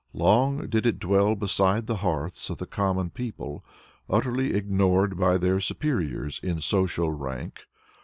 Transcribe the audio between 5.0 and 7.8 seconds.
by their superiors in social rank.